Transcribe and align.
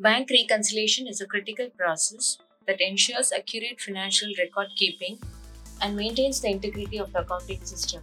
Bank 0.00 0.30
reconciliation 0.30 1.08
is 1.08 1.20
a 1.20 1.26
critical 1.26 1.68
process 1.70 2.38
that 2.66 2.80
ensures 2.80 3.32
accurate 3.32 3.80
financial 3.80 4.28
record 4.38 4.68
keeping 4.76 5.18
and 5.82 5.96
maintains 5.96 6.40
the 6.40 6.48
integrity 6.48 6.98
of 6.98 7.12
the 7.12 7.20
accounting 7.20 7.64
system. 7.64 8.02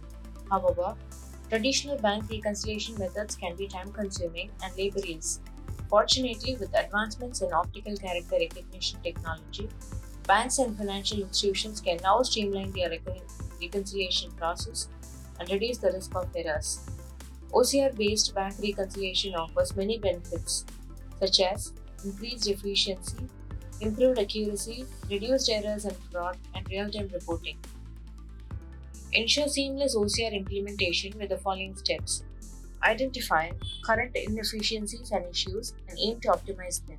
However, 0.50 0.94
traditional 1.48 1.96
bank 1.98 2.28
reconciliation 2.30 2.98
methods 2.98 3.34
can 3.34 3.56
be 3.56 3.66
time 3.66 3.92
consuming 3.92 4.50
and 4.62 4.76
laborious. 4.76 5.40
Fortunately, 5.88 6.56
with 6.56 6.74
advancements 6.74 7.40
in 7.40 7.52
optical 7.52 7.96
character 7.96 8.36
recognition 8.38 9.00
technology, 9.02 9.68
banks 10.26 10.58
and 10.58 10.76
financial 10.76 11.20
institutions 11.20 11.80
can 11.80 11.98
now 12.02 12.22
streamline 12.22 12.72
their 12.72 12.90
recon- 12.90 13.22
reconciliation 13.60 14.30
process 14.32 14.88
and 15.38 15.50
reduce 15.50 15.78
the 15.78 15.92
risk 15.92 16.14
of 16.14 16.28
errors. 16.36 16.80
OCR 17.52 17.96
based 17.96 18.34
bank 18.34 18.54
reconciliation 18.62 19.34
offers 19.34 19.76
many 19.76 19.98
benefits, 19.98 20.64
such 21.20 21.40
as 21.40 21.72
increased 22.04 22.48
efficiency, 22.48 23.16
improved 23.80 24.18
accuracy, 24.18 24.84
reduced 25.10 25.50
errors 25.50 25.84
and 25.84 25.96
fraud, 26.10 26.36
and 26.54 26.68
real 26.70 26.90
time 26.90 27.08
reporting. 27.12 27.58
Ensure 29.12 29.48
seamless 29.48 29.96
OCR 29.96 30.32
implementation 30.32 31.18
with 31.18 31.30
the 31.30 31.38
following 31.38 31.76
steps 31.76 32.22
Identify 32.82 33.50
current 33.84 34.14
inefficiencies 34.14 35.10
and 35.10 35.24
issues 35.26 35.74
and 35.88 35.98
aim 35.98 36.20
to 36.20 36.28
optimize 36.28 36.86
them. 36.86 36.98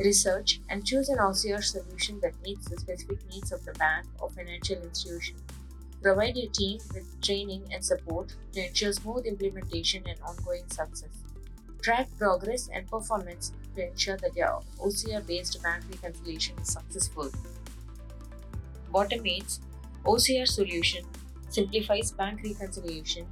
Research 0.00 0.60
and 0.68 0.84
choose 0.84 1.08
an 1.08 1.18
OCR 1.18 1.62
solution 1.62 2.18
that 2.20 2.40
meets 2.42 2.68
the 2.68 2.78
specific 2.78 3.18
needs 3.28 3.52
of 3.52 3.64
the 3.64 3.72
bank 3.74 4.06
or 4.18 4.30
financial 4.30 4.82
institution. 4.82 5.36
Provide 6.06 6.36
your 6.36 6.50
team 6.52 6.78
with 6.94 7.20
training 7.20 7.64
and 7.72 7.84
support 7.84 8.32
to 8.52 8.64
ensure 8.64 8.92
smooth 8.92 9.26
implementation 9.26 10.04
and 10.06 10.16
ongoing 10.20 10.62
success. 10.68 11.10
Track 11.82 12.06
progress 12.16 12.68
and 12.72 12.88
performance 12.88 13.50
to 13.74 13.88
ensure 13.88 14.16
that 14.18 14.36
your 14.36 14.62
OCR 14.78 15.26
based 15.26 15.60
bank 15.64 15.82
reconciliation 15.90 16.54
is 16.60 16.68
successful. 16.74 17.28
Bottomates 18.94 19.58
OCR 20.04 20.46
solution 20.46 21.04
simplifies 21.48 22.12
bank 22.12 22.40
reconciliation 22.44 23.26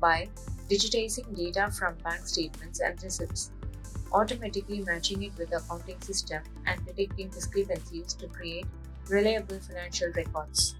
by 0.00 0.26
digitizing 0.70 1.36
data 1.36 1.70
from 1.72 1.94
bank 1.96 2.26
statements 2.26 2.80
and 2.80 3.02
receipts, 3.02 3.50
automatically 4.12 4.80
matching 4.80 5.24
it 5.24 5.36
with 5.36 5.50
the 5.50 5.58
accounting 5.58 6.00
system, 6.00 6.42
and 6.64 6.86
detecting 6.86 7.28
discrepancies 7.28 8.14
to 8.14 8.28
create 8.28 8.64
reliable 9.10 9.60
financial 9.60 10.10
records. 10.16 10.74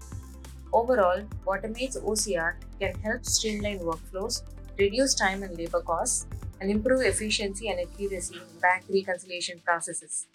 Overall, 0.75 1.23
Bottomate's 1.45 1.95
OCR 1.95 2.55
can 2.81 2.95
help 2.99 3.23
streamline 3.23 3.79
workflows, 3.79 4.41
reduce 4.77 5.15
time 5.15 5.41
and 5.41 5.57
labor 5.57 5.79
costs, 5.79 6.27
and 6.59 6.69
improve 6.69 7.01
efficiency 7.01 7.69
and 7.69 7.79
accuracy 7.79 8.35
in 8.35 8.59
bank 8.59 8.83
reconciliation 8.89 9.61
processes. 9.63 10.27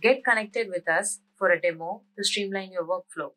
Get 0.00 0.24
connected 0.24 0.70
with 0.70 0.88
us 0.88 1.20
for 1.36 1.50
a 1.50 1.60
demo 1.60 2.00
to 2.16 2.24
streamline 2.24 2.72
your 2.72 2.84
workflow. 2.84 3.32